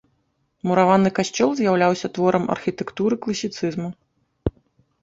Мураваны 0.69 1.09
касцёл 1.19 1.49
з'яўляўся 1.59 2.07
творам 2.17 2.43
архітэктуры 2.55 3.15
класіцызму. 3.29 3.89